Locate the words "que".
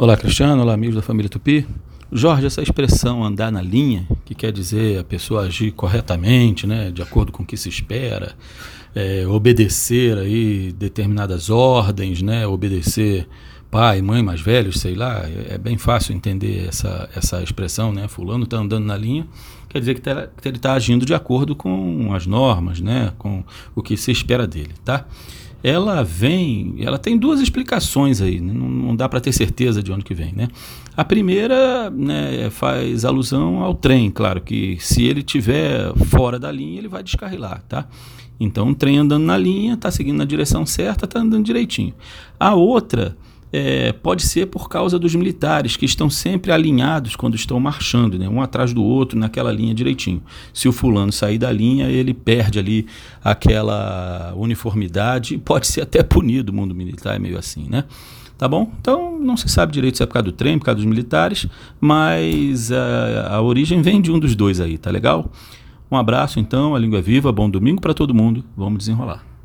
4.24-4.32, 7.46-7.56, 19.96-20.00, 20.40-20.46, 23.82-23.96, 30.04-30.14, 34.40-34.76, 45.76-45.84